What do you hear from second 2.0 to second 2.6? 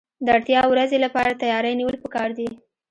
پکار دي.